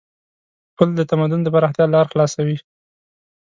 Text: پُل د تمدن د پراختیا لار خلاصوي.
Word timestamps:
پُل 0.75 0.89
د 0.97 1.01
تمدن 1.11 1.39
د 1.43 1.47
پراختیا 1.53 1.85
لار 1.93 2.05
خلاصوي. 2.11 2.57